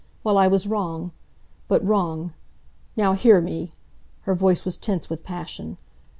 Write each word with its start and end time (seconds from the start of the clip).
Well, 0.23 0.35
I 0.39 0.47
was 0.47 0.65
wrong. 0.65 1.11
But 1.67 1.85
wrong. 1.85 2.33
Now 2.97 3.13
hear 3.13 3.39
me!" 3.39 3.73
Her 4.21 4.33
voice 4.33 4.65
was 4.65 4.75
tense 4.75 5.11
with 5.11 5.23
passion. 5.23 5.77